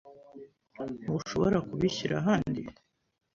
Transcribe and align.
Ntushobora 1.03 1.57
kubishyira 1.67 2.13
ahandi? 2.21 2.61